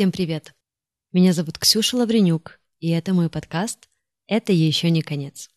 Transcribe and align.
Всем 0.00 0.12
привет! 0.12 0.54
Меня 1.12 1.34
зовут 1.34 1.58
Ксюша 1.58 1.98
Лавренюк, 1.98 2.58
и 2.78 2.88
это 2.88 3.12
мой 3.12 3.28
подкаст 3.28 3.90
«Это 4.26 4.50
еще 4.50 4.88
не 4.88 5.02
конец». 5.02 5.50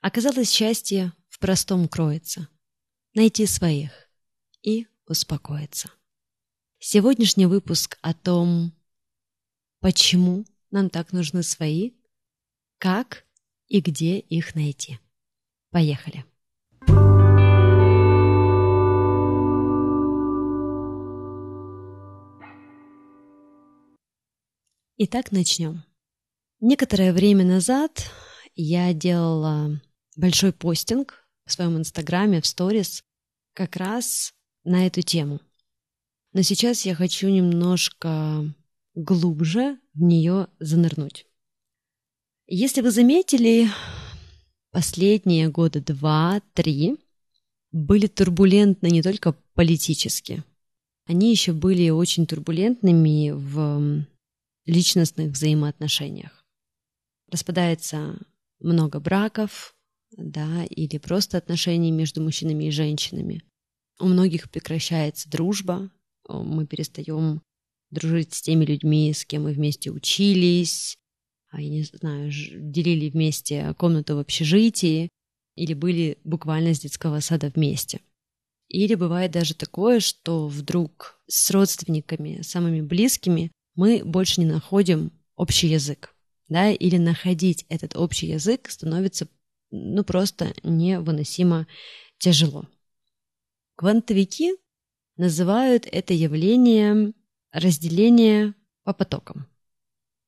Оказалось, 0.00 0.50
счастье 0.50 1.12
в 1.28 1.38
простом 1.38 1.86
кроется. 1.86 2.48
Найти 3.12 3.44
своих 3.44 3.90
и 4.62 4.86
успокоиться. 5.04 5.90
Сегодняшний 6.78 7.44
выпуск 7.44 7.98
о 8.00 8.14
том, 8.14 8.72
почему 9.80 10.46
нам 10.70 10.88
так 10.88 11.12
нужны 11.12 11.42
свои, 11.42 11.92
как 12.78 13.26
и 13.66 13.82
где 13.82 14.18
их 14.18 14.54
найти. 14.54 14.98
Поехали! 15.68 16.24
Итак, 25.00 25.30
начнем. 25.30 25.84
Некоторое 26.58 27.12
время 27.12 27.44
назад 27.44 28.10
я 28.56 28.92
делала 28.92 29.80
большой 30.16 30.52
постинг 30.52 31.24
в 31.46 31.52
своем 31.52 31.78
инстаграме, 31.78 32.40
в 32.40 32.46
сторис, 32.46 33.04
как 33.52 33.76
раз 33.76 34.34
на 34.64 34.88
эту 34.88 35.02
тему. 35.02 35.40
Но 36.32 36.42
сейчас 36.42 36.84
я 36.84 36.96
хочу 36.96 37.28
немножко 37.28 38.52
глубже 38.96 39.78
в 39.94 40.02
нее 40.02 40.48
занырнуть. 40.58 41.26
Если 42.48 42.80
вы 42.80 42.90
заметили, 42.90 43.68
последние 44.72 45.48
года 45.48 45.80
два-три 45.80 46.96
были 47.70 48.08
турбулентны 48.08 48.88
не 48.88 49.02
только 49.04 49.36
политически, 49.54 50.42
они 51.06 51.30
еще 51.30 51.52
были 51.52 51.88
очень 51.88 52.26
турбулентными 52.26 53.30
в 53.30 54.04
личностных 54.68 55.32
взаимоотношениях. 55.32 56.44
Распадается 57.30 58.18
много 58.60 59.00
браков, 59.00 59.74
да, 60.16 60.64
или 60.64 60.98
просто 60.98 61.38
отношений 61.38 61.90
между 61.90 62.22
мужчинами 62.22 62.64
и 62.64 62.70
женщинами. 62.70 63.42
У 63.98 64.06
многих 64.06 64.50
прекращается 64.50 65.28
дружба, 65.28 65.90
мы 66.28 66.66
перестаем 66.66 67.42
дружить 67.90 68.34
с 68.34 68.42
теми 68.42 68.64
людьми, 68.64 69.12
с 69.12 69.24
кем 69.24 69.44
мы 69.44 69.52
вместе 69.52 69.90
учились, 69.90 70.96
а, 71.50 71.60
я 71.60 71.70
не 71.70 71.82
знаю, 71.82 72.30
делили 72.30 73.08
вместе 73.08 73.74
комнату 73.78 74.16
в 74.16 74.18
общежитии 74.18 75.08
или 75.56 75.72
были 75.72 76.18
буквально 76.24 76.74
с 76.74 76.80
детского 76.80 77.20
сада 77.20 77.50
вместе. 77.54 78.00
Или 78.68 78.94
бывает 78.94 79.30
даже 79.30 79.54
такое, 79.54 80.00
что 80.00 80.46
вдруг 80.46 81.18
с 81.26 81.50
родственниками, 81.50 82.42
самыми 82.42 82.82
близкими, 82.82 83.50
мы 83.78 84.02
больше 84.04 84.40
не 84.40 84.46
находим 84.46 85.12
общий 85.36 85.68
язык, 85.68 86.12
да, 86.48 86.68
или 86.68 86.96
находить 86.96 87.64
этот 87.68 87.94
общий 87.94 88.26
язык 88.26 88.68
становится, 88.70 89.28
ну, 89.70 90.02
просто 90.02 90.52
невыносимо 90.64 91.68
тяжело. 92.18 92.68
Квантовики 93.76 94.56
называют 95.16 95.86
это 95.92 96.12
явление 96.12 97.12
разделение 97.52 98.54
по 98.82 98.92
потокам. 98.92 99.46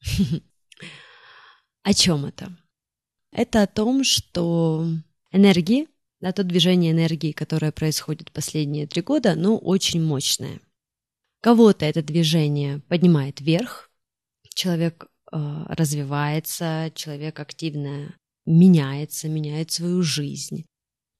О 1.82 1.92
чем 1.92 2.26
это? 2.26 2.56
Это 3.32 3.62
о 3.62 3.66
том, 3.66 4.04
что 4.04 4.86
энергии, 5.32 5.88
да, 6.20 6.30
то 6.30 6.44
движение 6.44 6.92
энергии, 6.92 7.32
которое 7.32 7.72
происходит 7.72 8.30
последние 8.30 8.86
три 8.86 9.02
года, 9.02 9.32
оно 9.32 9.58
очень 9.58 10.00
мощное. 10.00 10.60
Кого-то 11.40 11.86
это 11.86 12.02
движение 12.02 12.80
поднимает 12.88 13.40
вверх, 13.40 13.90
человек 14.54 15.06
э, 15.32 15.36
развивается, 15.68 16.92
человек 16.94 17.40
активно 17.40 18.14
меняется, 18.44 19.28
меняет 19.28 19.70
свою 19.70 20.02
жизнь. 20.02 20.66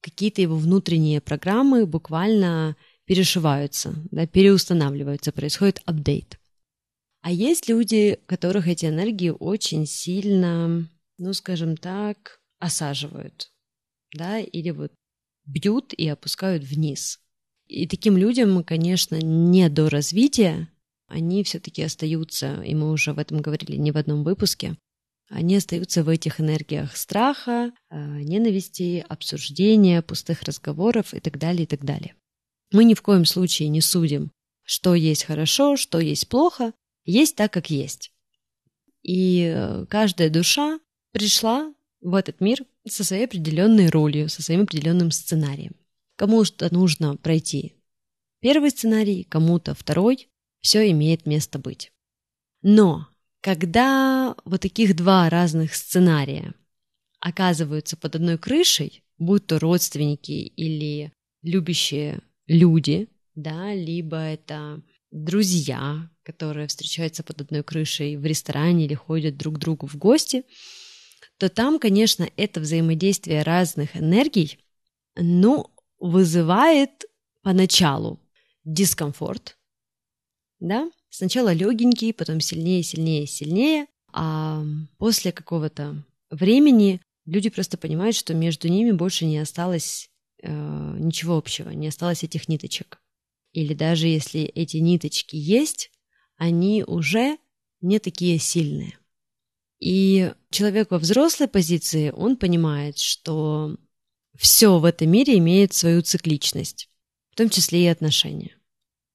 Какие-то 0.01 0.41
его 0.41 0.55
внутренние 0.57 1.21
программы 1.21 1.85
буквально 1.85 2.75
перешиваются, 3.05 3.95
да, 4.11 4.27
переустанавливаются, 4.27 5.31
происходит 5.31 5.81
апдейт. 5.85 6.39
А 7.21 7.31
есть 7.31 7.69
люди, 7.69 8.19
которых 8.25 8.67
эти 8.67 8.85
энергии 8.85 9.29
очень 9.29 9.85
сильно, 9.85 10.87
ну, 11.17 11.33
скажем 11.33 11.77
так, 11.77 12.41
осаживают, 12.59 13.51
да, 14.15 14.39
или 14.39 14.71
вот 14.71 14.91
бьют 15.45 15.93
и 15.93 16.07
опускают 16.07 16.63
вниз. 16.63 17.20
И 17.71 17.87
таким 17.87 18.17
людям, 18.17 18.65
конечно, 18.65 19.15
не 19.15 19.69
до 19.69 19.87
развития, 19.87 20.67
они 21.07 21.41
все-таки 21.45 21.81
остаются, 21.81 22.61
и 22.63 22.75
мы 22.75 22.91
уже 22.91 23.13
в 23.13 23.17
этом 23.17 23.39
говорили 23.39 23.77
не 23.77 23.93
в 23.93 23.97
одном 23.97 24.25
выпуске, 24.25 24.75
они 25.29 25.55
остаются 25.55 26.03
в 26.03 26.09
этих 26.09 26.41
энергиях 26.41 26.97
страха, 26.97 27.71
э, 27.89 27.95
ненависти, 28.23 29.05
обсуждения, 29.07 30.01
пустых 30.01 30.43
разговоров 30.43 31.13
и 31.13 31.21
так 31.21 31.39
далее, 31.39 31.63
и 31.63 31.65
так 31.65 31.85
далее. 31.85 32.15
Мы 32.73 32.83
ни 32.83 32.93
в 32.93 33.01
коем 33.01 33.23
случае 33.23 33.69
не 33.69 33.79
судим, 33.79 34.31
что 34.63 34.93
есть 34.93 35.23
хорошо, 35.23 35.77
что 35.77 36.01
есть 36.01 36.27
плохо, 36.27 36.73
есть 37.05 37.37
так, 37.37 37.53
как 37.53 37.69
есть. 37.69 38.11
И 39.01 39.49
э, 39.49 39.85
каждая 39.85 40.29
душа 40.29 40.77
пришла 41.13 41.73
в 42.01 42.15
этот 42.15 42.41
мир 42.41 42.65
со 42.85 43.05
своей 43.05 43.27
определенной 43.27 43.87
ролью, 43.87 44.27
со 44.27 44.43
своим 44.43 44.63
определенным 44.63 45.11
сценарием. 45.11 45.71
Кому-то 46.21 46.71
нужно 46.71 47.17
пройти 47.17 47.73
первый 48.41 48.69
сценарий, 48.69 49.23
кому-то 49.23 49.73
второй. 49.73 50.29
Все 50.61 50.91
имеет 50.91 51.25
место 51.25 51.57
быть. 51.57 51.91
Но 52.61 53.07
когда 53.41 54.35
вот 54.45 54.61
таких 54.61 54.95
два 54.95 55.31
разных 55.31 55.73
сценария 55.73 56.53
оказываются 57.21 57.97
под 57.97 58.17
одной 58.17 58.37
крышей, 58.37 59.03
будь 59.17 59.47
то 59.47 59.57
родственники 59.57 60.31
или 60.31 61.11
любящие 61.41 62.21
люди, 62.45 63.07
да, 63.33 63.73
либо 63.73 64.17
это 64.17 64.83
друзья, 65.09 66.07
которые 66.21 66.67
встречаются 66.67 67.23
под 67.23 67.41
одной 67.41 67.63
крышей 67.63 68.15
в 68.15 68.23
ресторане 68.25 68.85
или 68.85 68.93
ходят 68.93 69.37
друг 69.37 69.55
к 69.55 69.59
другу 69.59 69.87
в 69.87 69.95
гости, 69.95 70.43
то 71.39 71.49
там, 71.49 71.79
конечно, 71.79 72.29
это 72.37 72.59
взаимодействие 72.59 73.41
разных 73.41 73.97
энергий, 73.97 74.59
ну, 75.15 75.71
вызывает 76.01 77.05
поначалу 77.43 78.19
дискомфорт, 78.65 79.57
да, 80.59 80.91
сначала 81.09 81.53
легенький, 81.53 82.13
потом 82.13 82.41
сильнее, 82.41 82.83
сильнее, 82.83 83.27
сильнее, 83.27 83.85
а 84.11 84.63
после 84.97 85.31
какого-то 85.31 86.03
времени 86.29 87.01
люди 87.25 87.49
просто 87.49 87.77
понимают, 87.77 88.15
что 88.15 88.33
между 88.33 88.67
ними 88.67 88.91
больше 88.91 89.25
не 89.25 89.37
осталось 89.37 90.09
э, 90.41 90.95
ничего 90.99 91.37
общего, 91.37 91.69
не 91.69 91.87
осталось 91.87 92.23
этих 92.23 92.49
ниточек. 92.49 92.99
Или 93.53 93.73
даже 93.73 94.07
если 94.07 94.41
эти 94.41 94.77
ниточки 94.77 95.35
есть, 95.35 95.91
они 96.35 96.83
уже 96.85 97.37
не 97.81 97.99
такие 97.99 98.39
сильные. 98.39 98.97
И 99.79 100.33
человек 100.49 100.91
во 100.91 100.99
взрослой 100.99 101.47
позиции, 101.47 102.11
он 102.11 102.37
понимает, 102.37 102.97
что 102.97 103.77
все 104.37 104.79
в 104.79 104.85
этом 104.85 105.09
мире 105.09 105.37
имеет 105.37 105.73
свою 105.73 106.01
цикличность, 106.01 106.89
в 107.31 107.35
том 107.35 107.49
числе 107.49 107.83
и 107.83 107.87
отношения. 107.87 108.55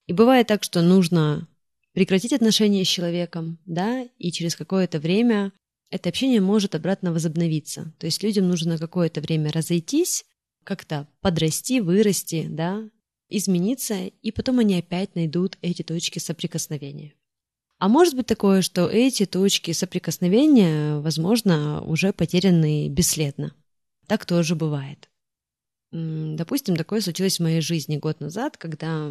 И 0.06 0.12
бывает 0.12 0.46
так, 0.46 0.62
что 0.62 0.82
нужно 0.82 1.48
прекратить 1.92 2.32
отношения 2.32 2.84
с 2.84 2.88
человеком, 2.88 3.58
да, 3.66 4.06
и 4.18 4.30
через 4.30 4.54
какое-то 4.54 4.98
время 4.98 5.52
это 5.90 6.08
общение 6.08 6.40
может 6.40 6.74
обратно 6.74 7.12
возобновиться. 7.12 7.92
То 7.98 8.06
есть 8.06 8.22
людям 8.22 8.48
нужно 8.48 8.78
какое-то 8.78 9.20
время 9.20 9.50
разойтись, 9.52 10.24
как-то 10.64 11.08
подрасти, 11.20 11.80
вырасти, 11.80 12.46
да, 12.48 12.88
измениться, 13.28 14.06
и 14.06 14.30
потом 14.30 14.58
они 14.58 14.78
опять 14.78 15.14
найдут 15.14 15.58
эти 15.62 15.82
точки 15.82 16.18
соприкосновения. 16.18 17.14
А 17.78 17.88
может 17.88 18.14
быть 18.14 18.26
такое, 18.26 18.62
что 18.62 18.88
эти 18.88 19.26
точки 19.26 19.72
соприкосновения, 19.72 20.98
возможно, 20.98 21.82
уже 21.82 22.12
потеряны 22.12 22.88
бесследно. 22.88 23.54
Так 24.06 24.24
тоже 24.26 24.54
бывает. 24.54 25.08
Допустим, 25.92 26.76
такое 26.76 27.00
случилось 27.00 27.38
в 27.38 27.42
моей 27.42 27.60
жизни 27.60 27.96
год 27.96 28.20
назад, 28.20 28.56
когда 28.56 29.10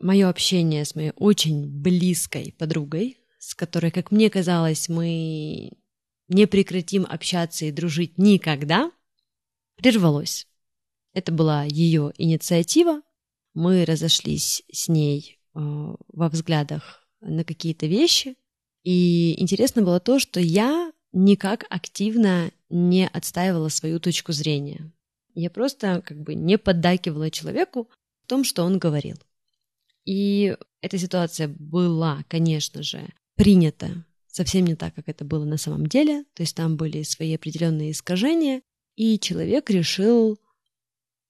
мое 0.00 0.28
общение 0.28 0.84
с 0.84 0.94
моей 0.94 1.12
очень 1.16 1.66
близкой 1.66 2.54
подругой, 2.58 3.18
с 3.38 3.54
которой, 3.54 3.90
как 3.90 4.10
мне 4.10 4.30
казалось, 4.30 4.88
мы 4.88 5.72
не 6.28 6.46
прекратим 6.46 7.06
общаться 7.08 7.64
и 7.64 7.72
дружить 7.72 8.18
никогда, 8.18 8.90
прервалось. 9.76 10.46
Это 11.12 11.32
была 11.32 11.64
ее 11.64 12.12
инициатива. 12.16 13.02
Мы 13.54 13.84
разошлись 13.84 14.62
с 14.72 14.88
ней 14.88 15.38
э, 15.54 15.58
во 15.58 16.28
взглядах 16.28 17.06
на 17.20 17.44
какие-то 17.44 17.86
вещи. 17.86 18.36
И 18.82 19.40
интересно 19.40 19.82
было 19.82 20.00
то, 20.00 20.18
что 20.18 20.40
я 20.40 20.91
никак 21.12 21.64
активно 21.70 22.50
не 22.68 23.06
отстаивала 23.06 23.68
свою 23.68 24.00
точку 24.00 24.32
зрения. 24.32 24.90
Я 25.34 25.50
просто 25.50 26.02
как 26.04 26.20
бы 26.20 26.34
не 26.34 26.58
поддакивала 26.58 27.30
человеку 27.30 27.88
в 28.24 28.26
том, 28.26 28.44
что 28.44 28.64
он 28.64 28.78
говорил. 28.78 29.16
И 30.04 30.56
эта 30.80 30.98
ситуация 30.98 31.48
была, 31.48 32.24
конечно 32.28 32.82
же, 32.82 33.08
принята 33.36 34.04
совсем 34.26 34.64
не 34.64 34.74
так, 34.74 34.94
как 34.94 35.08
это 35.08 35.24
было 35.24 35.44
на 35.44 35.58
самом 35.58 35.86
деле, 35.86 36.24
то 36.34 36.42
есть 36.42 36.56
там 36.56 36.76
были 36.76 37.02
свои 37.02 37.34
определенные 37.34 37.92
искажения, 37.92 38.62
и 38.96 39.18
человек 39.18 39.70
решил 39.70 40.38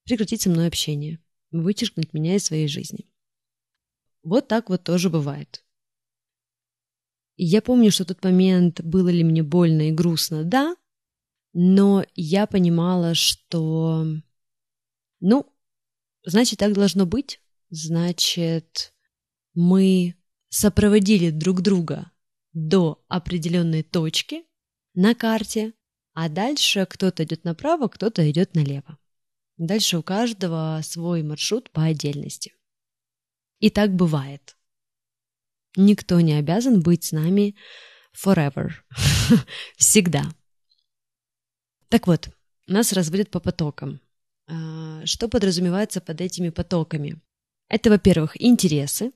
прекратить 0.05 0.43
со 0.43 0.50
мной 0.50 0.69
общение, 0.69 1.19
вычеркнуть 1.50 2.12
меня 2.12 2.37
из 2.37 2.44
своей 2.44 2.69
жизни. 2.69 3.06
Вот 4.23 4.49
так 4.49 4.70
вот 4.70 4.84
тоже 4.84 5.11
бывает. 5.11 5.64
Я 7.44 7.60
помню, 7.60 7.90
что 7.90 8.04
в 8.04 8.06
тот 8.06 8.22
момент 8.22 8.80
было 8.82 9.08
ли 9.08 9.24
мне 9.24 9.42
больно 9.42 9.88
и 9.88 9.90
грустно, 9.90 10.44
да, 10.44 10.76
но 11.52 12.04
я 12.14 12.46
понимала, 12.46 13.16
что, 13.16 14.06
ну, 15.18 15.52
значит, 16.24 16.60
так 16.60 16.72
должно 16.72 17.04
быть, 17.04 17.40
значит, 17.68 18.94
мы 19.54 20.14
сопроводили 20.50 21.30
друг 21.30 21.62
друга 21.62 22.12
до 22.52 23.04
определенной 23.08 23.82
точки 23.82 24.44
на 24.94 25.16
карте, 25.16 25.74
а 26.12 26.28
дальше 26.28 26.86
кто-то 26.88 27.24
идет 27.24 27.42
направо, 27.42 27.88
кто-то 27.88 28.30
идет 28.30 28.54
налево. 28.54 28.98
Дальше 29.56 29.98
у 29.98 30.04
каждого 30.04 30.80
свой 30.84 31.24
маршрут 31.24 31.70
по 31.70 31.82
отдельности. 31.82 32.54
И 33.58 33.68
так 33.68 33.92
бывает. 33.96 34.56
Никто 35.76 36.20
не 36.20 36.34
обязан 36.34 36.82
быть 36.82 37.04
с 37.04 37.12
нами 37.12 37.54
forever. 38.14 38.70
Всегда. 39.76 40.24
Так 41.88 42.06
вот, 42.06 42.28
нас 42.66 42.92
разводят 42.92 43.30
по 43.30 43.40
потокам. 43.40 44.00
А, 44.46 45.04
что 45.06 45.28
подразумевается 45.28 46.00
под 46.00 46.20
этими 46.20 46.50
потоками? 46.50 47.20
Это, 47.69 47.90
во-первых, 47.90 48.40
интересы, 48.40 49.12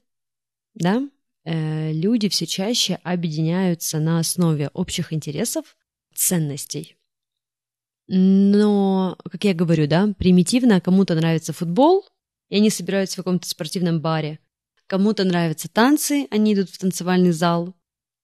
да, 0.74 1.08
э, 1.44 1.92
люди 1.92 2.28
все 2.28 2.46
чаще 2.46 2.94
объединяются 3.02 3.98
на 3.98 4.18
основе 4.18 4.68
общих 4.68 5.12
интересов, 5.12 5.76
ценностей. 6.14 6.96
Но, 8.08 9.18
как 9.30 9.44
я 9.44 9.52
говорю, 9.52 9.86
да, 9.86 10.14
примитивно 10.18 10.80
кому-то 10.80 11.14
нравится 11.14 11.52
футбол, 11.52 12.06
и 12.48 12.56
они 12.56 12.70
собираются 12.70 13.16
в 13.16 13.24
каком-то 13.24 13.48
спортивном 13.48 14.00
баре. 14.00 14.38
Кому-то 14.86 15.24
нравятся 15.24 15.68
танцы, 15.68 16.28
они 16.30 16.54
идут 16.54 16.70
в 16.70 16.78
танцевальный 16.78 17.32
зал. 17.32 17.74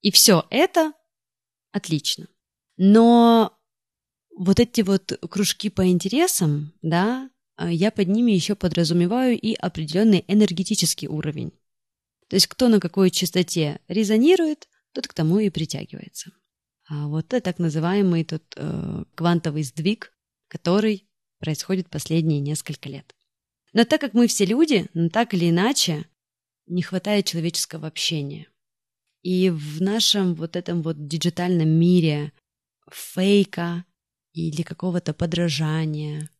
И 0.00 0.10
все 0.10 0.46
это 0.50 0.92
отлично. 1.72 2.28
Но 2.76 3.56
вот 4.36 4.60
эти 4.60 4.80
вот 4.82 5.18
кружки 5.30 5.70
по 5.70 5.88
интересам, 5.88 6.72
да, 6.82 7.30
я 7.58 7.90
под 7.90 8.08
ними 8.08 8.32
еще 8.32 8.54
подразумеваю 8.54 9.38
и 9.38 9.54
определенный 9.54 10.24
энергетический 10.26 11.08
уровень. 11.08 11.52
То 12.28 12.36
есть 12.36 12.46
кто 12.46 12.68
на 12.68 12.80
какой 12.80 13.10
частоте 13.10 13.80
резонирует, 13.88 14.68
тот 14.92 15.06
к 15.06 15.14
тому 15.14 15.38
и 15.38 15.50
притягивается. 15.50 16.32
А 16.88 17.06
вот 17.06 17.32
это 17.32 17.40
так 17.40 17.58
называемый 17.58 18.24
тот 18.24 18.42
э, 18.56 19.04
квантовый 19.14 19.62
сдвиг, 19.62 20.12
который 20.48 21.08
происходит 21.38 21.88
последние 21.88 22.40
несколько 22.40 22.88
лет. 22.88 23.14
Но 23.72 23.84
так 23.84 24.00
как 24.00 24.14
мы 24.14 24.26
все 24.26 24.44
люди, 24.44 24.88
ну, 24.94 25.08
так 25.08 25.34
или 25.34 25.50
иначе, 25.50 26.06
не 26.66 26.82
хватает 26.82 27.26
человеческого 27.26 27.88
общения. 27.88 28.48
И 29.22 29.50
в 29.50 29.80
нашем 29.80 30.34
вот 30.34 30.56
этом 30.56 30.82
вот 30.82 31.06
диджитальном 31.06 31.68
мире 31.68 32.32
фейка 32.90 33.84
или 34.32 34.62
какого-то 34.62 35.14
подражания, 35.14 36.30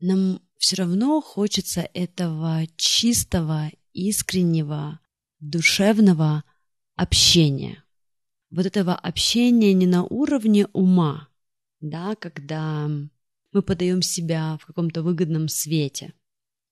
нам 0.00 0.40
все 0.58 0.76
равно 0.76 1.20
хочется 1.20 1.88
этого 1.94 2.66
чистого 2.76 3.70
искреннего, 3.92 5.00
душевного 5.40 6.44
общения. 6.94 7.84
Вот 8.50 8.66
этого 8.66 8.94
общения 8.94 9.72
не 9.72 9.86
на 9.86 10.04
уровне 10.04 10.66
ума, 10.72 11.28
да, 11.80 12.14
когда 12.16 12.88
мы 13.52 13.62
подаем 13.62 14.02
себя 14.02 14.58
в 14.60 14.66
каком-то 14.66 15.02
выгодном 15.02 15.48
свете. 15.48 16.14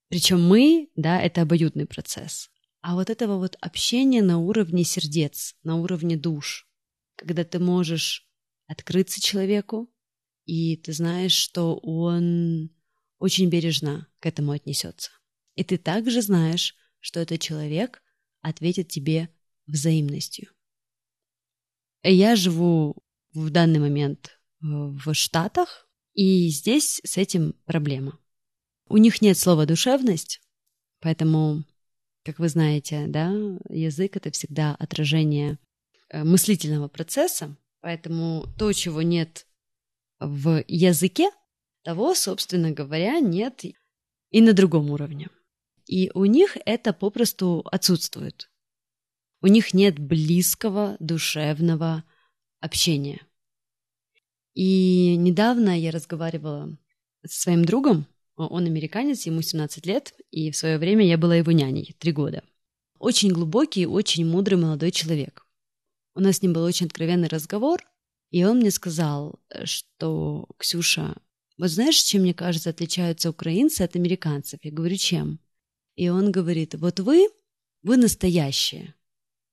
Причем 0.09 0.43
мы, 0.47 0.89
да, 0.95 1.21
это 1.21 1.43
обоюдный 1.43 1.87
процесс. 1.87 2.51
А 2.87 2.94
вот 2.94 3.11
этого 3.11 3.37
вот 3.38 3.56
общения 3.61 4.23
на 4.23 4.38
уровне 4.38 4.85
сердец, 4.85 5.56
на 5.65 5.75
уровне 5.75 6.17
душ, 6.17 6.69
когда 7.17 7.43
ты 7.43 7.59
можешь 7.59 8.31
открыться 8.69 9.21
человеку, 9.21 9.93
и 10.44 10.77
ты 10.77 10.93
знаешь, 10.93 11.33
что 11.33 11.79
он 11.79 12.71
очень 13.19 13.49
бережно 13.49 14.06
к 14.21 14.27
этому 14.27 14.53
отнесется. 14.53 15.11
И 15.56 15.65
ты 15.65 15.79
также 15.79 16.23
знаешь, 16.23 16.77
что 17.00 17.19
этот 17.19 17.41
человек 17.41 18.05
ответит 18.41 18.87
тебе 18.87 19.31
взаимностью. 19.67 20.53
Я 22.05 22.37
живу 22.37 23.03
в 23.35 23.50
данный 23.50 23.81
момент 23.81 24.38
э, 24.62 24.65
в 24.65 25.12
Штатах, 25.12 25.91
и 26.15 26.47
здесь 26.50 27.00
с 27.03 27.17
этим 27.17 27.55
проблема. 27.65 28.21
У 28.88 28.97
них 28.97 29.23
нет 29.23 29.37
слова 29.37 29.67
«душевность», 29.67 30.41
поэтому, 31.00 31.65
как 32.26 32.40
вы 32.40 32.49
знаете, 32.49 33.06
да, 33.06 33.31
язык— 33.69 34.17
это 34.19 34.32
всегда 34.32 34.75
отражение 34.75 35.58
э, 36.08 36.25
мыслительного 36.25 36.88
процесса, 36.88 37.56
поэтому 37.81 38.46
то, 38.58 38.73
чего 38.73 39.00
нет 39.00 39.46
в 40.19 40.64
языке, 40.67 41.31
того, 41.84 42.17
собственно 42.17 42.73
говоря, 42.73 43.20
нет 43.20 43.62
и 44.31 44.40
на 44.40 44.52
другом 44.55 44.90
уровне. 44.90 45.28
И 45.87 46.11
у 46.14 46.25
них 46.25 46.56
это 46.67 46.93
попросту 46.93 47.64
отсутствует. 47.70 48.50
У 49.40 49.46
них 49.46 49.73
нет 49.73 49.96
близкого 50.00 50.96
душевного 50.99 52.02
общения. 52.58 53.25
И 54.55 55.14
недавно 55.17 55.78
я 55.78 55.93
разговаривала 55.93 56.76
со 57.25 57.43
своим 57.43 57.64
другом, 57.64 58.08
он 58.37 58.67
американец, 58.67 59.27
ему 59.27 59.43
17 59.43 59.87
лет, 59.87 60.15
и 60.31 60.50
в 60.50 60.56
свое 60.56 60.79
время 60.79 61.06
я 61.06 61.17
была 61.17 61.37
его 61.37 61.53
няней, 61.53 61.94
три 61.99 62.12
года. 62.12 62.44
Очень 62.99 63.33
глубокий, 63.33 63.87
очень 63.87 64.27
мудрый 64.27 64.59
молодой 64.59 64.91
человек. 64.91 65.47
У 66.15 66.21
нас 66.21 66.37
с 66.37 66.43
ним 66.43 66.53
был 66.53 66.62
очень 66.62 66.87
откровенный 66.87 67.29
разговор, 67.29 67.83
и 68.31 68.44
он 68.44 68.59
мне 68.59 68.71
сказал, 68.71 69.41
что, 69.65 70.49
Ксюша, 70.59 71.17
вот 71.59 71.71
знаешь, 71.71 71.97
чем, 71.97 72.23
мне 72.23 72.35
кажется, 72.35 72.71
отличаются 72.71 73.31
украинцы 73.31 73.83
от 73.83 73.97
американцев? 73.97 74.61
Я 74.62 74.71
говорю, 74.71 74.97
чем? 74.97 75.40
И 75.95 76.09
он 76.09 76.31
говорит, 76.31 76.75
вот 76.75 77.00
вы, 77.00 77.28
вы 77.83 77.97
настоящие, 77.97 78.95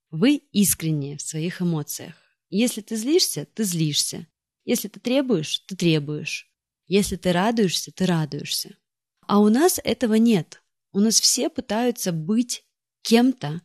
вы 0.10 0.36
искренние 0.52 1.18
в 1.18 1.22
своих 1.22 1.62
эмоциях. 1.62 2.16
Если 2.50 2.82
ты 2.82 2.96
злишься, 2.96 3.46
ты 3.46 3.64
злишься. 3.64 4.28
Если 4.66 4.88
ты 4.88 5.00
требуешь, 5.00 5.60
ты 5.60 5.76
требуешь. 5.76 6.53
Если 6.88 7.16
ты 7.16 7.32
радуешься, 7.32 7.92
ты 7.92 8.06
радуешься. 8.06 8.78
А 9.22 9.40
у 9.40 9.50
нас 9.50 9.80
этого 9.84 10.16
нет. 10.16 10.62
У 10.92 11.00
нас 11.00 11.20
все 11.20 11.50
пытаются 11.50 12.12
быть 12.12 12.66
кем-то, 13.02 13.62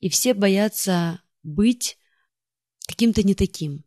и 0.00 0.08
все 0.08 0.34
боятся 0.34 1.22
быть 1.42 1.98
каким-то 2.86 3.22
не 3.22 3.34
таким. 3.34 3.84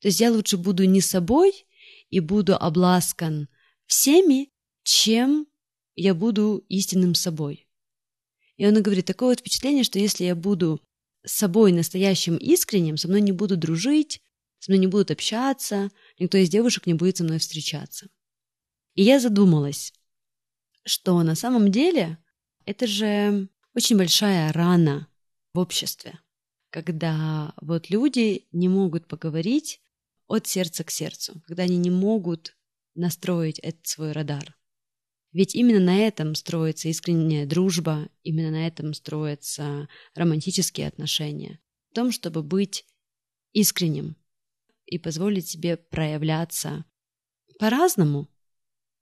То 0.00 0.08
есть 0.08 0.20
я 0.20 0.32
лучше 0.32 0.56
буду 0.56 0.84
не 0.84 1.00
собой 1.00 1.66
и 2.08 2.20
буду 2.20 2.56
обласкан 2.56 3.48
всеми, 3.86 4.52
чем 4.82 5.46
я 5.94 6.14
буду 6.14 6.64
истинным 6.68 7.14
собой. 7.14 7.68
И 8.56 8.66
он 8.66 8.80
говорит, 8.82 9.06
такое 9.06 9.30
вот 9.30 9.40
впечатление, 9.40 9.84
что 9.84 9.98
если 9.98 10.24
я 10.24 10.34
буду 10.34 10.80
собой 11.24 11.72
настоящим 11.72 12.36
искренним, 12.36 12.96
со 12.96 13.08
мной 13.08 13.20
не 13.20 13.32
будут 13.32 13.60
дружить, 13.60 14.22
со 14.60 14.70
мной 14.70 14.78
не 14.78 14.86
будут 14.86 15.10
общаться, 15.10 15.90
никто 16.18 16.38
из 16.38 16.48
девушек 16.48 16.86
не 16.86 16.94
будет 16.94 17.16
со 17.16 17.24
мной 17.24 17.38
встречаться. 17.38 18.08
И 18.94 19.02
я 19.02 19.18
задумалась, 19.18 19.92
что 20.84 21.20
на 21.22 21.34
самом 21.34 21.72
деле 21.72 22.18
это 22.66 22.86
же 22.86 23.48
очень 23.74 23.96
большая 23.96 24.52
рана 24.52 25.08
в 25.54 25.58
обществе, 25.58 26.20
когда 26.70 27.54
вот 27.60 27.90
люди 27.90 28.46
не 28.52 28.68
могут 28.68 29.08
поговорить 29.08 29.80
от 30.26 30.46
сердца 30.46 30.84
к 30.84 30.90
сердцу, 30.90 31.42
когда 31.46 31.64
они 31.64 31.78
не 31.78 31.90
могут 31.90 32.56
настроить 32.94 33.58
этот 33.60 33.86
свой 33.86 34.12
радар. 34.12 34.56
Ведь 35.32 35.54
именно 35.54 35.80
на 35.80 35.98
этом 35.98 36.34
строится 36.34 36.88
искренняя 36.88 37.46
дружба, 37.46 38.08
именно 38.24 38.50
на 38.50 38.66
этом 38.66 38.94
строятся 38.94 39.88
романтические 40.14 40.88
отношения. 40.88 41.60
В 41.90 41.94
том, 41.94 42.12
чтобы 42.12 42.42
быть 42.42 42.84
искренним 43.52 44.16
и 44.90 44.98
позволить 44.98 45.48
себе 45.48 45.76
проявляться 45.76 46.84
по-разному. 47.58 48.28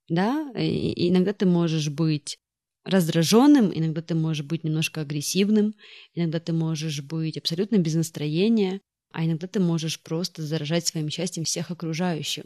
Да, 0.07 0.51
и 0.55 1.09
иногда 1.09 1.33
ты 1.33 1.45
можешь 1.45 1.89
быть 1.89 2.39
раздраженным, 2.83 3.71
иногда 3.73 4.01
ты 4.01 4.15
можешь 4.15 4.45
быть 4.45 4.63
немножко 4.63 5.01
агрессивным, 5.01 5.75
иногда 6.13 6.39
ты 6.39 6.53
можешь 6.53 7.01
быть 7.01 7.37
абсолютно 7.37 7.77
без 7.77 7.95
настроения, 7.95 8.81
а 9.11 9.25
иногда 9.25 9.47
ты 9.47 9.59
можешь 9.59 10.01
просто 10.01 10.41
заражать 10.41 10.87
своим 10.87 11.09
счастьем 11.09 11.43
всех 11.43 11.71
окружающих. 11.71 12.45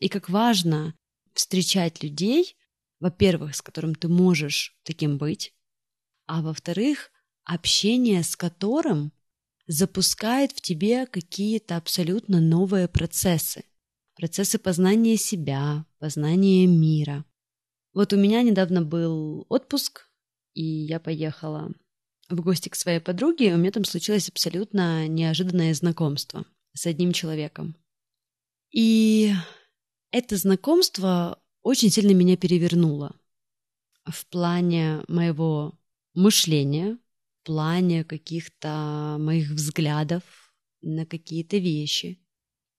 И 0.00 0.08
как 0.08 0.28
важно 0.28 0.94
встречать 1.34 2.02
людей, 2.02 2.56
во-первых, 3.00 3.54
с 3.54 3.62
которым 3.62 3.94
ты 3.94 4.08
можешь 4.08 4.76
таким 4.82 5.18
быть, 5.18 5.52
а 6.26 6.42
во-вторых, 6.42 7.10
общение 7.44 8.22
с 8.22 8.36
которым 8.36 9.12
запускает 9.66 10.52
в 10.52 10.60
тебе 10.60 11.06
какие-то 11.06 11.76
абсолютно 11.76 12.40
новые 12.40 12.88
процессы. 12.88 13.64
Процессы 14.16 14.58
познания 14.58 15.16
себя, 15.16 15.86
познания 15.98 16.66
мира. 16.66 17.24
Вот 17.92 18.12
у 18.12 18.16
меня 18.16 18.42
недавно 18.42 18.82
был 18.82 19.46
отпуск, 19.48 20.08
и 20.52 20.62
я 20.62 21.00
поехала 21.00 21.72
в 22.28 22.40
гости 22.40 22.68
к 22.68 22.76
своей 22.76 23.00
подруге, 23.00 23.48
и 23.48 23.52
у 23.52 23.56
меня 23.56 23.70
там 23.70 23.84
случилось 23.84 24.28
абсолютно 24.28 25.08
неожиданное 25.08 25.74
знакомство 25.74 26.44
с 26.74 26.86
одним 26.86 27.12
человеком. 27.12 27.76
И 28.70 29.32
это 30.10 30.36
знакомство 30.36 31.40
очень 31.62 31.90
сильно 31.90 32.12
меня 32.12 32.36
перевернуло 32.36 33.16
в 34.04 34.26
плане 34.26 35.02
моего 35.08 35.78
мышления, 36.14 36.98
плане 37.44 38.04
каких-то 38.04 39.16
моих 39.18 39.50
взглядов 39.50 40.22
на 40.82 41.06
какие-то 41.06 41.58
вещи. 41.58 42.18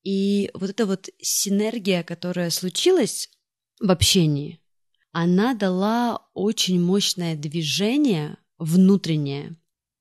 И 0.04 0.52
вот 0.54 0.70
эта 0.70 0.86
вот 0.86 1.10
синергия, 1.22 2.04
которая 2.04 2.50
случилась 2.50 3.30
в 3.80 3.90
общении, 3.90 4.60
она 5.12 5.54
дала 5.54 6.28
очень 6.34 6.80
мощное 6.82 7.36
движение 7.36 8.38
внутреннее 8.58 9.56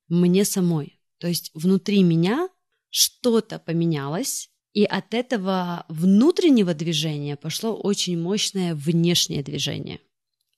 мне 0.09 0.44
самой. 0.44 1.00
То 1.18 1.28
есть 1.28 1.50
внутри 1.54 2.02
меня 2.02 2.49
что-то 2.90 3.59
поменялось, 3.59 4.50
и 4.73 4.85
от 4.85 5.14
этого 5.14 5.87
внутреннего 5.88 6.75
движения 6.75 7.37
пошло 7.37 7.75
очень 7.75 8.21
мощное 8.21 8.75
внешнее 8.75 9.42
движение. 9.42 10.00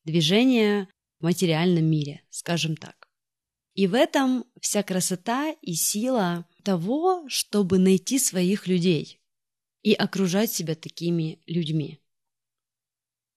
Движение 0.05 0.89
в 1.21 1.25
материальном 1.25 1.85
мире, 1.85 2.23
скажем 2.31 2.77
так. 2.77 3.06
И 3.77 3.87
в 3.87 3.95
этом 3.95 4.47
вся 4.59 4.83
красота 4.83 5.55
и 5.61 5.75
сила 5.75 6.47
того, 6.65 7.27
чтобы 7.29 7.79
найти 7.79 8.19
своих 8.19 8.67
людей 8.67 9.21
и 9.83 9.93
окружать 9.93 10.51
себя 10.51 10.75
такими 10.75 11.41
людьми. 11.47 12.01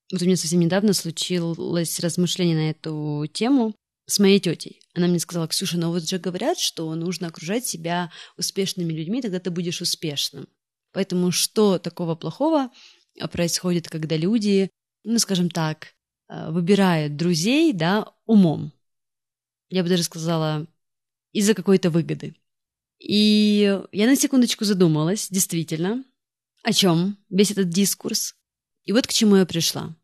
Вот 0.10 0.22
у 0.22 0.26
меня 0.26 0.38
совсем 0.38 0.62
недавно 0.62 0.94
случилось 0.94 2.00
размышление 2.00 2.56
на 2.56 2.70
эту 2.72 3.28
тему 3.34 3.76
с 4.06 4.18
моей 4.18 4.40
тетей. 4.40 4.80
Она 4.96 5.08
мне 5.08 5.20
сказала, 5.20 5.50
Ксюша, 5.50 5.78
но 5.78 5.92
вот 5.92 6.08
же 6.08 6.18
говорят, 6.20 6.58
что 6.58 6.96
нужно 6.96 7.28
окружать 7.28 7.68
себя 7.68 8.10
успешными 8.38 8.94
людьми, 8.94 9.22
тогда 9.22 9.42
ты 9.42 9.52
будешь 9.52 9.82
успешным. 9.82 10.48
Поэтому 10.94 11.32
что 11.32 11.80
такого 11.80 12.16
плохого 12.16 12.72
происходит, 13.34 13.90
когда 13.90 14.16
люди, 14.16 14.70
ну, 15.04 15.20
скажем 15.20 15.50
так, 15.50 15.94
э, 16.30 16.50
выбирают 16.50 17.18
друзей, 17.18 17.74
да, 17.74 18.14
умом? 18.26 18.72
Я 19.70 19.84
бы 19.84 19.90
даже 19.90 20.04
сказала, 20.04 20.68
из-за 21.32 21.54
какой-то 21.54 21.90
выгоды. 21.90 22.36
И 23.00 23.80
я 23.92 24.08
на 24.08 24.16
секундочку 24.16 24.66
задумалась, 24.66 25.30
действительно, 25.30 26.04
о 26.64 26.74
чем 26.74 27.18
весь 27.30 27.52
этот 27.52 27.70
дискурс. 27.70 28.36
И 28.84 28.92
вот 28.92 29.08
к 29.08 29.14
чему 29.14 29.38
я 29.38 29.46
пришла. 29.46 29.96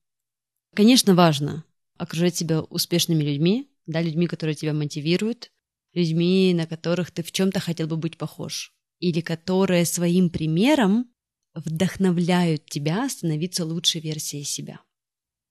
Конечно, 0.73 1.15
важно 1.15 1.65
окружать 1.97 2.35
себя 2.35 2.61
успешными 2.61 3.23
людьми, 3.23 3.69
да, 3.85 4.01
людьми, 4.01 4.27
которые 4.27 4.55
тебя 4.55 4.73
мотивируют, 4.73 5.51
людьми, 5.93 6.53
на 6.53 6.67
которых 6.67 7.11
ты 7.11 7.23
в 7.23 7.31
чем-то 7.31 7.59
хотел 7.59 7.87
бы 7.87 7.97
быть 7.97 8.17
похож, 8.17 8.73
или 8.99 9.21
которые 9.21 9.85
своим 9.85 10.29
примером 10.29 11.09
вдохновляют 11.53 12.65
тебя 12.65 13.07
становиться 13.09 13.65
лучшей 13.65 14.01
версией 14.01 14.43
себя. 14.43 14.81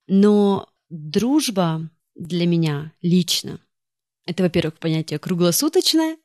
Но 0.07 0.69
дружба 0.91 1.91
для 2.15 2.47
меня 2.47 2.93
лично– 3.01 3.61
это, 4.27 4.43
во-первых, 4.43 4.79
понятие 4.79 5.19
круглосуточное, 5.19 6.17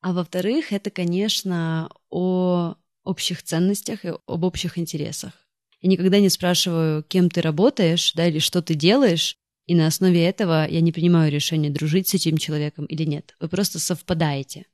а 0.00 0.12
во-вторых, 0.12 0.72
это, 0.72 0.90
конечно, 0.90 1.90
о 2.10 2.74
общих 3.04 3.42
ценностях 3.42 4.04
и 4.04 4.12
об 4.26 4.44
общих 4.44 4.78
интересах. 4.78 5.32
Я 5.80 5.90
никогда 5.90 6.18
не 6.20 6.30
спрашиваю, 6.30 7.02
кем 7.02 7.30
ты 7.30 7.40
работаешь, 7.40 8.12
да, 8.14 8.26
или 8.26 8.38
что 8.38 8.62
ты 8.62 8.74
делаешь, 8.74 9.36
и 9.66 9.74
на 9.74 9.86
основе 9.86 10.24
этого 10.24 10.66
я 10.68 10.80
не 10.80 10.92
принимаю 10.92 11.30
решение, 11.32 11.70
дружить 11.70 12.08
с 12.08 12.14
этим 12.14 12.36
человеком 12.36 12.84
или 12.86 13.04
нет. 13.04 13.34
Вы 13.40 13.48
просто 13.48 13.78
совпадаете. 13.78 14.66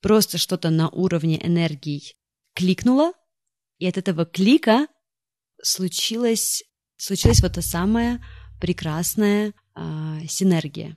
Просто 0.00 0.38
что-то 0.38 0.70
на 0.70 0.88
уровне 0.88 1.44
энергий 1.44 2.14
кликнуло, 2.54 3.12
и 3.78 3.86
от 3.86 3.98
этого 3.98 4.24
клика 4.24 4.86
случилась, 5.62 6.62
случилась 6.96 7.42
вот 7.42 7.54
та 7.54 7.62
самая 7.62 8.22
прекрасная 8.60 9.52
э, 9.74 10.26
синергия. 10.28 10.96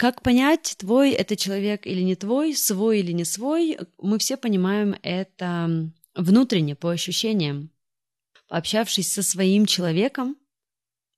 Как 0.00 0.22
понять, 0.22 0.76
твой 0.78 1.10
это 1.10 1.36
человек 1.36 1.86
или 1.86 2.00
не 2.00 2.16
твой, 2.16 2.56
свой 2.56 3.00
или 3.00 3.12
не 3.12 3.26
свой, 3.26 3.76
мы 3.98 4.18
все 4.18 4.38
понимаем 4.38 4.96
это 5.02 5.92
внутренне, 6.14 6.74
по 6.74 6.88
ощущениям 6.88 7.70
пообщавшись 8.48 9.12
со 9.12 9.22
своим 9.22 9.66
человеком, 9.66 10.38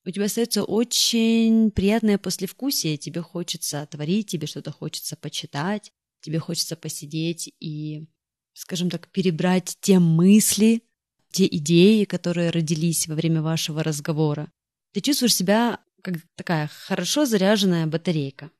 у 0.04 0.10
тебя 0.10 0.24
остается 0.24 0.64
очень 0.64 1.70
приятное 1.70 2.18
послевкусие. 2.18 2.96
Тебе 2.96 3.22
хочется 3.22 3.86
творить, 3.86 4.30
тебе 4.30 4.48
что-то 4.48 4.72
хочется 4.72 5.14
почитать, 5.14 5.92
тебе 6.20 6.40
хочется 6.40 6.74
посидеть 6.74 7.54
и, 7.60 8.08
скажем 8.52 8.90
так, 8.90 9.12
перебрать 9.12 9.78
те 9.80 10.00
мысли, 10.00 10.82
те 11.30 11.46
идеи, 11.46 12.02
которые 12.02 12.50
родились 12.50 13.06
во 13.06 13.14
время 13.14 13.42
вашего 13.42 13.84
разговора. 13.84 14.50
Ты 14.92 15.00
чувствуешь 15.02 15.36
себя 15.36 15.78
как 16.02 16.16
такая 16.34 16.66
хорошо 16.66 17.26
заряженная 17.26 17.86
батарейка. 17.86 18.50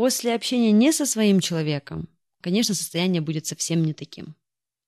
После 0.00 0.34
общения 0.34 0.72
не 0.72 0.92
со 0.92 1.04
своим 1.04 1.40
человеком, 1.40 2.08
конечно, 2.40 2.74
состояние 2.74 3.20
будет 3.20 3.44
совсем 3.44 3.84
не 3.84 3.92
таким. 3.92 4.34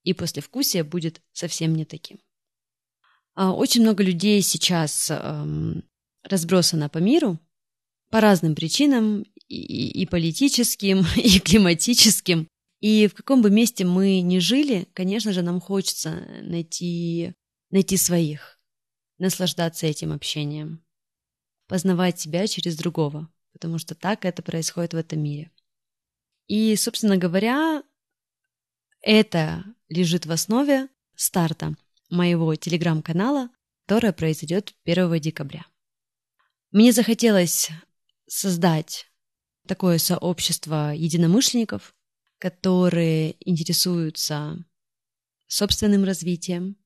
И 0.01 0.11
послевкусие 0.11 0.83
будет 0.83 1.21
совсем 1.33 1.75
не 1.75 1.85
таким. 1.85 2.19
А, 3.35 3.53
очень 3.53 3.83
много 3.83 4.03
людей 4.03 4.41
сейчас 4.41 5.11
эм, 5.11 5.83
разбросано 6.23 6.89
по 6.89 6.97
миру 6.97 7.39
по 8.09 8.21
разным 8.21 8.55
причинам, 8.55 9.21
и, 9.47 10.01
и 10.01 10.07
политическим, 10.07 11.05
и 11.15 11.39
климатическим. 11.39 12.47
И 12.79 13.05
в 13.05 13.13
каком 13.13 13.43
бы 13.43 13.51
месте 13.51 13.85
мы 13.85 14.21
ни 14.21 14.39
жили, 14.39 14.87
конечно 14.95 15.31
же, 15.31 15.43
нам 15.43 15.61
хочется 15.61 16.25
найти, 16.41 17.35
найти 17.69 17.97
своих, 17.97 18.59
наслаждаться 19.19 19.85
этим 19.85 20.11
общением, 20.11 20.83
познавать 21.67 22.19
себя 22.19 22.47
через 22.47 22.75
другого, 22.77 23.29
потому 23.53 23.77
что 23.77 23.95
так 23.95 24.25
это 24.25 24.41
происходит 24.41 24.93
в 24.93 24.97
этом 24.97 25.21
мире. 25.23 25.51
И, 26.47 26.75
собственно 26.75 27.17
говоря, 27.17 27.83
это 29.01 29.63
лежит 29.87 30.25
в 30.25 30.31
основе 30.31 30.89
старта 31.15 31.75
моего 32.09 32.53
телеграм-канала, 32.55 33.49
которая 33.85 34.13
произойдет 34.13 34.75
1 34.85 35.19
декабря. 35.19 35.65
Мне 36.71 36.91
захотелось 36.91 37.69
создать 38.27 39.07
такое 39.67 39.97
сообщество 39.97 40.93
единомышленников, 40.93 41.95
которые 42.39 43.35
интересуются 43.49 44.65
собственным 45.47 46.03
развитием, 46.03 46.77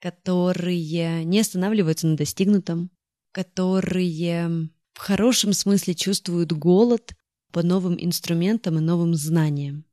которые 0.00 1.24
не 1.24 1.40
останавливаются 1.40 2.06
на 2.06 2.16
достигнутом, 2.16 2.90
которые 3.32 4.70
в 4.94 4.98
хорошем 4.98 5.52
смысле 5.52 5.94
чувствуют 5.94 6.52
голод 6.52 7.12
по 7.52 7.62
новым 7.62 7.96
инструментам 7.98 8.78
и 8.78 8.80
новым 8.80 9.14
знаниям, 9.14 9.84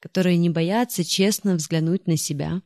которые 0.00 0.36
не 0.36 0.50
боятся 0.50 1.04
честно 1.04 1.54
взглянуть 1.54 2.06
на 2.06 2.16
себя, 2.16 2.62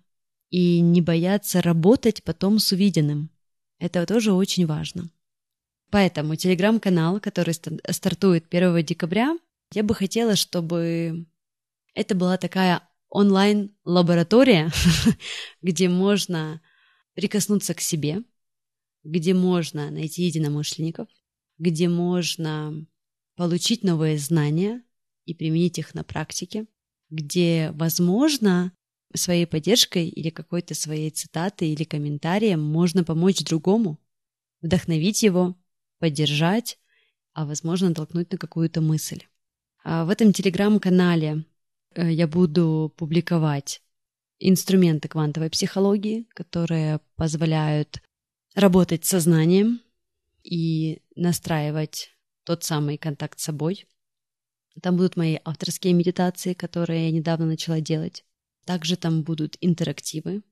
и 0.51 0.81
не 0.81 1.01
бояться 1.01 1.63
работать 1.63 2.23
потом 2.23 2.59
с 2.59 2.73
увиденным. 2.73 3.31
Это 3.79 4.05
тоже 4.05 4.35
очень 4.35 4.67
важно. 4.67 5.11
Поэтому 5.91 6.37
телеграм-канал, 6.37 7.21
который 7.21 7.55
стартует 7.55 8.47
1 8.51 8.85
декабря, 8.85 9.39
я 9.73 9.83
бы 9.83 9.95
хотела, 9.95 10.37
чтобы 10.37 11.27
это 11.95 12.15
была 12.15 12.37
такая 12.37 12.87
онлайн-лаборатория, 13.09 14.71
где 15.63 15.89
можно 15.89 16.61
прикоснуться 17.15 17.75
к 17.75 17.81
себе, 17.81 18.23
где 19.05 19.33
можно 19.33 19.91
найти 19.91 20.25
единомышленников, 20.25 21.09
где 21.63 21.89
можно 21.89 22.85
получить 23.37 23.85
новые 23.85 24.19
знания 24.19 24.83
и 25.27 25.33
применить 25.33 25.79
их 25.79 25.95
на 25.95 26.03
практике, 26.03 26.67
где, 27.09 27.71
возможно, 27.75 28.73
своей 29.15 29.47
поддержкой 29.47 30.09
или 30.09 30.31
какой-то 30.31 30.75
своей 30.75 31.11
цитатой 31.11 31.69
или 31.69 31.85
комментарием 31.85 32.61
можно 32.61 33.05
помочь 33.05 33.45
другому, 33.45 34.01
вдохновить 34.61 35.23
его, 35.23 35.57
поддержать, 36.01 36.81
а 37.33 37.47
возможно 37.47 37.95
толкнуть 37.95 38.33
на 38.33 38.39
какую-то 38.39 38.81
мысль. 38.81 39.23
А 39.85 40.05
в 40.05 40.11
этом 40.11 40.33
телеграм-канале 40.33 41.45
э, 41.95 42.11
я 42.11 42.27
буду 42.27 42.93
публиковать 42.97 43.83
инструменты 44.41 45.07
квантовой 45.07 45.49
психологии, 45.49 46.27
которые 46.35 46.99
позволяют 47.15 48.03
работать 48.57 49.05
с 49.05 49.11
сознанием 49.11 49.81
и 50.43 51.03
настраивать 51.15 52.11
тот 52.45 52.65
самый 52.65 52.99
контакт 52.99 53.39
с 53.39 53.45
собой. 53.45 53.87
Там 54.81 54.97
будут 54.97 55.17
мои 55.17 55.39
авторские 55.45 55.93
медитации, 55.93 56.55
которые 56.55 57.07
я 57.07 57.13
недавно 57.13 57.47
начала 57.47 57.81
делать. 57.81 58.25
Также 58.65 58.97
там 58.97 59.23
будут 59.23 59.57
интерактивы, 59.61 60.43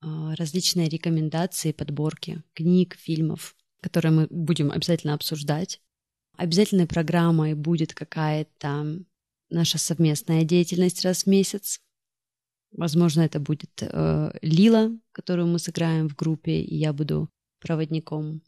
а, 0.00 0.34
различные 0.36 0.88
рекомендации, 0.88 1.72
подборки 1.72 2.42
книг, 2.54 2.96
фильмов, 2.96 3.56
которые 3.80 4.12
мы 4.12 4.26
будем 4.30 4.70
обязательно 4.70 5.14
обсуждать. 5.14 5.80
Обязательной 6.36 6.86
программой 6.86 7.54
будет 7.54 7.94
какая-то 7.94 9.00
наша 9.48 9.78
совместная 9.78 10.44
деятельность 10.44 11.02
раз 11.02 11.24
в 11.24 11.26
месяц. 11.26 11.80
Возможно, 12.72 13.22
это 13.22 13.40
будет 13.40 13.70
э, 13.80 14.32
Лила, 14.42 14.90
которую 15.12 15.48
мы 15.48 15.58
сыграем 15.58 16.08
в 16.08 16.16
группе, 16.16 16.60
и 16.60 16.76
я 16.76 16.92
буду 16.92 17.30
проводником. 17.60 18.42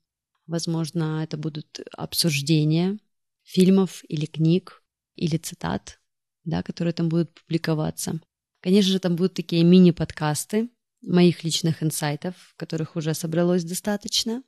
Возможно, 0.49 1.23
это 1.23 1.37
будут 1.37 1.81
обсуждения 1.93 2.99
фильмов 3.45 4.03
или 4.09 4.25
книг, 4.25 4.83
или 5.15 5.37
цитат, 5.37 6.01
да, 6.45 6.63
которые 6.63 6.95
там 6.95 7.11
будут 7.11 7.35
публиковаться. 7.35 8.19
Конечно 8.61 8.93
же, 8.93 8.99
там 8.99 9.15
будут 9.15 9.35
такие 9.35 9.63
мини-подкасты 9.63 10.71
моих 11.03 11.45
личных 11.45 11.83
инсайтов, 11.83 12.55
которых 12.57 12.97
уже 12.97 13.13
собралось 13.13 13.63
достаточно. 13.63 14.43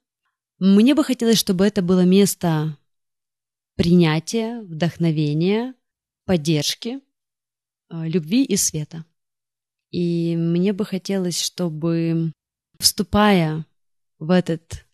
Мне 0.58 0.94
бы 0.94 1.04
хотелось, 1.04 1.38
чтобы 1.38 1.66
это 1.66 1.82
было 1.82 2.04
место 2.06 2.78
принятия, 3.76 4.62
вдохновения, 4.62 5.74
поддержки, 6.24 7.00
э, 7.90 8.08
любви 8.08 8.42
и 8.44 8.56
света. 8.56 9.04
И 9.90 10.34
мне 10.34 10.72
бы 10.72 10.86
хотелось, 10.86 11.42
чтобы, 11.42 12.32
вступая 12.78 13.66
в 14.18 14.30
этот 14.30 14.86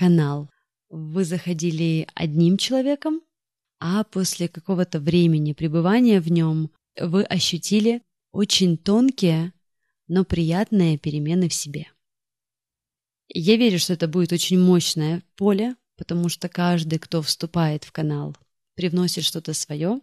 канал, 0.00 0.50
вы 0.88 1.26
заходили 1.26 2.08
одним 2.14 2.56
человеком, 2.56 3.20
а 3.80 4.02
после 4.02 4.48
какого-то 4.48 4.98
времени 4.98 5.52
пребывания 5.52 6.22
в 6.22 6.30
нем 6.32 6.70
вы 6.98 7.22
ощутили 7.22 8.02
очень 8.32 8.78
тонкие, 8.78 9.52
но 10.08 10.24
приятные 10.24 10.96
перемены 10.96 11.50
в 11.50 11.54
себе. 11.54 11.86
Я 13.28 13.56
верю, 13.56 13.78
что 13.78 13.92
это 13.92 14.08
будет 14.08 14.32
очень 14.32 14.58
мощное 14.58 15.22
поле, 15.36 15.76
потому 15.98 16.30
что 16.30 16.48
каждый, 16.48 16.98
кто 16.98 17.20
вступает 17.20 17.84
в 17.84 17.92
канал, 17.92 18.34
привносит 18.76 19.24
что-то 19.24 19.52
свое. 19.52 20.00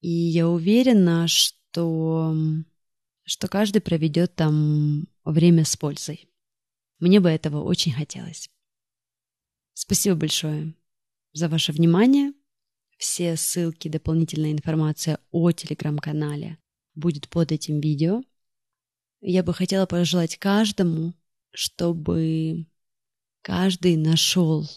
И 0.00 0.10
я 0.10 0.48
уверена, 0.48 1.28
что, 1.28 2.34
что 3.22 3.46
каждый 3.46 3.80
проведет 3.80 4.34
там 4.34 5.06
время 5.24 5.64
с 5.64 5.76
пользой. 5.76 6.28
Мне 6.98 7.20
бы 7.20 7.28
этого 7.28 7.62
очень 7.62 7.92
хотелось. 7.92 8.50
Спасибо 9.74 10.14
большое 10.16 10.72
за 11.32 11.48
ваше 11.48 11.72
внимание. 11.72 12.32
Все 12.96 13.36
ссылки, 13.36 13.88
дополнительная 13.88 14.52
информация 14.52 15.18
о 15.30 15.50
телеграм-канале 15.50 16.58
будет 16.94 17.28
под 17.28 17.50
этим 17.52 17.80
видео. 17.80 18.22
Я 19.20 19.42
бы 19.42 19.52
хотела 19.52 19.84
пожелать 19.86 20.38
каждому, 20.38 21.12
чтобы 21.50 22.66
каждый 23.42 23.96
нашел 23.96 24.68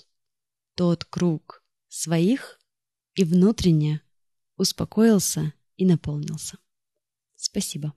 тот 0.75 1.05
круг 1.05 1.63
своих 1.87 2.59
и 3.13 3.23
внутренне 3.23 4.01
успокоился 4.57 5.53
и 5.75 5.85
наполнился. 5.85 6.57
Спасибо. 7.35 7.93